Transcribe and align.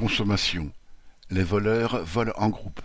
Consommation. 0.00 0.72
Les 1.28 1.44
voleurs 1.44 2.02
volent 2.06 2.32
en 2.36 2.48
groupe. 2.48 2.80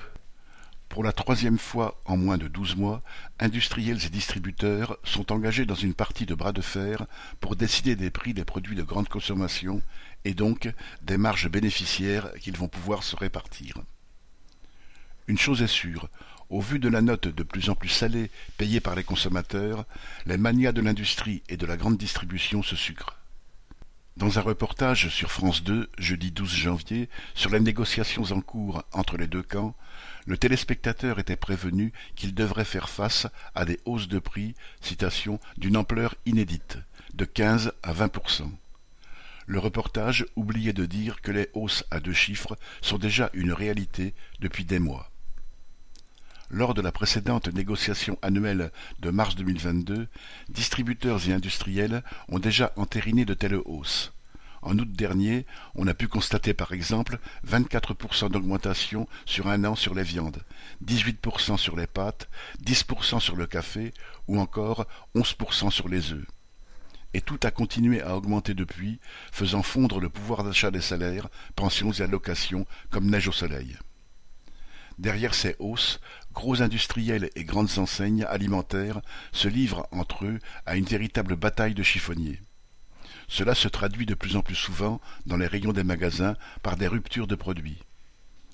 Pour 0.89 1.01
la 1.01 1.13
troisième 1.13 1.57
fois 1.57 2.01
en 2.03 2.17
moins 2.17 2.37
de 2.37 2.49
douze 2.49 2.75
mois, 2.75 3.01
industriels 3.39 4.05
et 4.05 4.09
distributeurs 4.09 4.97
sont 5.05 5.31
engagés 5.31 5.65
dans 5.65 5.75
une 5.75 5.93
partie 5.93 6.25
de 6.25 6.35
bras 6.35 6.51
de 6.51 6.59
fer 6.59 7.05
pour 7.39 7.55
décider 7.55 7.95
des 7.95 8.09
prix 8.09 8.33
des 8.33 8.43
produits 8.43 8.75
de 8.75 8.83
grande 8.83 9.07
consommation 9.07 9.81
et 10.25 10.33
donc 10.33 10.69
des 11.03 11.15
marges 11.15 11.47
bénéficiaires 11.47 12.33
qu'ils 12.33 12.57
vont 12.57 12.67
pouvoir 12.67 13.01
se 13.01 13.15
répartir. 13.15 13.77
Une 15.29 15.37
chose 15.37 15.61
est 15.61 15.67
sûre, 15.67 16.09
au 16.49 16.59
vu 16.59 16.79
de 16.79 16.89
la 16.89 17.01
note 17.01 17.29
de 17.29 17.43
plus 17.43 17.69
en 17.69 17.75
plus 17.75 17.87
salée 17.87 18.29
payée 18.57 18.81
par 18.81 18.93
les 18.93 19.05
consommateurs, 19.05 19.85
les 20.25 20.37
manias 20.37 20.73
de 20.73 20.81
l'industrie 20.81 21.43
et 21.47 21.55
de 21.55 21.65
la 21.65 21.77
grande 21.77 21.97
distribution 21.97 22.61
se 22.61 22.75
sucrent. 22.75 23.15
Dans 24.17 24.39
un 24.39 24.43
reportage 24.43 25.09
sur 25.09 25.29
France 25.29 25.61
2, 25.63 25.89
jeudi 25.97 26.31
12 26.31 26.49
janvier, 26.49 27.09
sur 27.33 27.49
les 27.49 27.59
négociations 27.59 28.23
en 28.31 28.39
cours 28.39 28.85
entre 28.93 29.17
les 29.17 29.27
deux 29.27 29.43
camps, 29.43 29.75
le 30.25 30.37
téléspectateur 30.37 31.19
était 31.19 31.35
prévenu 31.35 31.91
qu'il 32.15 32.33
devrait 32.33 32.63
faire 32.63 32.87
face 32.87 33.27
à 33.55 33.65
des 33.65 33.77
hausses 33.83 34.07
de 34.07 34.19
prix, 34.19 34.55
citation, 34.79 35.37
d'une 35.57 35.75
ampleur 35.75 36.15
inédite, 36.25 36.77
de 37.13 37.25
15 37.25 37.73
à 37.83 37.91
20% 37.91 38.49
Le 39.47 39.59
reportage 39.59 40.25
oubliait 40.37 40.71
de 40.71 40.85
dire 40.85 41.19
que 41.19 41.33
les 41.33 41.49
hausses 41.53 41.83
à 41.91 41.99
deux 41.99 42.13
chiffres 42.13 42.57
sont 42.81 42.97
déjà 42.97 43.29
une 43.33 43.51
réalité 43.51 44.13
depuis 44.39 44.63
des 44.63 44.79
mois. 44.79 45.11
Lors 46.49 46.75
de 46.75 46.81
la 46.81 46.91
précédente 46.91 47.47
négociation 47.47 48.19
annuelle 48.21 48.71
de 48.99 49.09
mars 49.09 49.35
2022, 49.35 50.07
distributeurs 50.47 51.27
et 51.27 51.33
industriels 51.33 52.03
ont 52.29 52.39
déjà 52.39 52.71
entériné 52.75 53.25
de 53.25 53.33
telles 53.33 53.59
hausses. 53.65 54.13
En 54.65 54.79
août 54.79 54.91
dernier, 54.91 55.45
on 55.75 55.85
a 55.85 55.93
pu 55.93 56.07
constater 56.07 56.55
par 56.55 56.71
exemple 56.71 57.19
24% 57.47 58.31
d'augmentation 58.31 59.07
sur 59.27 59.47
un 59.47 59.63
an 59.63 59.75
sur 59.75 59.93
les 59.93 60.01
viandes, 60.01 60.41
18% 60.83 61.57
sur 61.57 61.75
les 61.75 61.85
pâtes, 61.85 62.27
10% 62.65 63.19
sur 63.19 63.35
le 63.35 63.45
café 63.45 63.93
ou 64.27 64.39
encore 64.39 64.87
11% 65.15 65.69
sur 65.69 65.87
les 65.87 66.13
œufs. 66.13 66.25
Et 67.13 67.21
tout 67.21 67.39
a 67.43 67.51
continué 67.51 68.01
à 68.01 68.17
augmenter 68.17 68.55
depuis, 68.55 68.99
faisant 69.31 69.61
fondre 69.61 69.99
le 69.99 70.09
pouvoir 70.09 70.43
d'achat 70.43 70.71
des 70.71 70.81
salaires, 70.81 71.29
pensions 71.55 71.91
et 71.91 72.01
allocations 72.01 72.65
comme 72.89 73.07
neige 73.07 73.27
au 73.27 73.31
soleil. 73.31 73.77
Derrière 74.97 75.35
ces 75.35 75.55
hausses, 75.59 75.99
gros 76.33 76.63
industriels 76.63 77.29
et 77.35 77.43
grandes 77.43 77.77
enseignes 77.77 78.23
alimentaires 78.23 79.01
se 79.31 79.47
livrent 79.47 79.87
entre 79.91 80.25
eux 80.25 80.39
à 80.65 80.75
une 80.75 80.85
véritable 80.85 81.35
bataille 81.35 81.75
de 81.75 81.83
chiffonniers. 81.83 82.41
Cela 83.27 83.55
se 83.55 83.67
traduit 83.67 84.05
de 84.05 84.13
plus 84.13 84.35
en 84.35 84.41
plus 84.41 84.55
souvent 84.55 85.01
dans 85.25 85.37
les 85.37 85.47
rayons 85.47 85.73
des 85.73 85.83
magasins 85.83 86.35
par 86.61 86.77
des 86.77 86.87
ruptures 86.87 87.27
de 87.27 87.35
produits. 87.35 87.81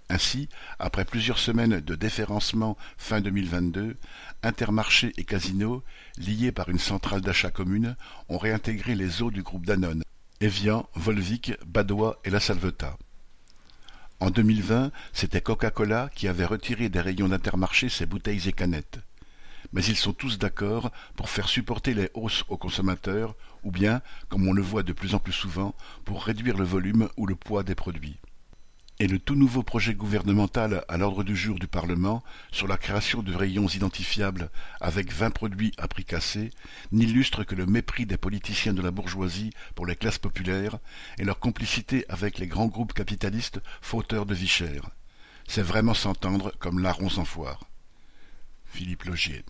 Ainsi, 0.09 0.49
après 0.77 1.05
plusieurs 1.05 1.39
semaines 1.39 1.79
de 1.79 1.95
déférencement 1.95 2.77
fin 2.97 3.21
2022, 3.21 3.95
Intermarché 4.43 5.13
et 5.15 5.23
Casino, 5.23 5.83
liés 6.17 6.51
par 6.51 6.67
une 6.67 6.79
centrale 6.79 7.21
d'achat 7.21 7.49
commune, 7.49 7.95
ont 8.27 8.37
réintégré 8.37 8.95
les 8.95 9.21
eaux 9.21 9.31
du 9.31 9.41
groupe 9.41 9.65
Danone, 9.65 10.03
Evian, 10.41 10.89
Volvic, 10.95 11.53
Badois 11.65 12.19
et 12.25 12.29
La 12.29 12.41
Salvetat. 12.41 12.97
En 14.19 14.31
2020, 14.31 14.91
c'était 15.13 15.39
Coca-Cola 15.39 16.09
qui 16.13 16.27
avait 16.27 16.45
retiré 16.45 16.89
des 16.89 16.99
rayons 16.99 17.29
d'Intermarché 17.29 17.87
ses 17.87 18.05
bouteilles 18.05 18.49
et 18.49 18.53
canettes. 18.53 18.99
Mais 19.73 19.83
ils 19.83 19.95
sont 19.95 20.13
tous 20.13 20.37
d'accord 20.37 20.91
pour 21.15 21.29
faire 21.29 21.47
supporter 21.47 21.93
les 21.93 22.09
hausses 22.13 22.43
aux 22.49 22.57
consommateurs, 22.57 23.35
ou 23.63 23.71
bien, 23.71 24.01
comme 24.29 24.47
on 24.47 24.53
le 24.53 24.61
voit 24.61 24.83
de 24.83 24.93
plus 24.93 25.15
en 25.15 25.19
plus 25.19 25.33
souvent, 25.33 25.75
pour 26.05 26.23
réduire 26.23 26.57
le 26.57 26.65
volume 26.65 27.09
ou 27.17 27.25
le 27.25 27.35
poids 27.35 27.63
des 27.63 27.75
produits 27.75 28.17
et 29.01 29.07
le 29.07 29.17
tout 29.17 29.33
nouveau 29.33 29.63
projet 29.63 29.95
gouvernemental 29.95 30.85
à 30.87 30.95
l'ordre 30.95 31.23
du 31.23 31.35
jour 31.35 31.57
du 31.57 31.65
Parlement 31.65 32.23
sur 32.51 32.67
la 32.67 32.77
création 32.77 33.23
de 33.23 33.33
rayons 33.33 33.67
identifiables 33.67 34.51
avec 34.79 35.11
vingt 35.11 35.31
produits 35.31 35.73
à 35.79 35.87
prix 35.87 36.05
cassé 36.05 36.51
n'illustre 36.91 37.43
que 37.43 37.55
le 37.55 37.65
mépris 37.65 38.05
des 38.05 38.17
politiciens 38.17 38.75
de 38.75 38.81
la 38.83 38.91
bourgeoisie 38.91 39.49
pour 39.73 39.87
les 39.87 39.95
classes 39.95 40.19
populaires 40.19 40.77
et 41.17 41.23
leur 41.23 41.39
complicité 41.39 42.05
avec 42.09 42.37
les 42.37 42.45
grands 42.45 42.67
groupes 42.67 42.93
capitalistes 42.93 43.59
fauteurs 43.81 44.27
de 44.27 44.35
vie 44.35 44.47
chère. 44.47 44.91
C'est 45.47 45.63
vraiment 45.63 45.95
s'entendre 45.95 46.53
comme 46.59 46.77
larron 46.77 47.09
sans 47.09 47.25
foire. 47.25 47.63
Philippe 48.65 49.05
Logier 49.05 49.43